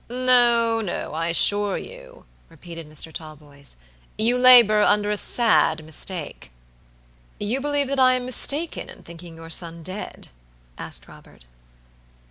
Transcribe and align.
"No, 0.09 0.81
no, 0.83 1.13
I 1.13 1.27
assure 1.27 1.77
you," 1.77 2.25
repeated 2.49 2.89
Mr. 2.89 3.13
Talboys, 3.13 3.75
"you 4.17 4.35
labor 4.35 4.81
under 4.81 5.11
a 5.11 5.15
sad 5.15 5.85
mistake." 5.85 6.49
"You 7.39 7.61
believe 7.61 7.87
that 7.89 7.99
I 7.99 8.13
am 8.13 8.25
mistaken 8.25 8.89
in 8.89 9.03
thinking 9.03 9.35
your 9.35 9.51
son 9.51 9.83
dead?" 9.83 10.29
asked 10.75 11.07
Robert. 11.07 11.45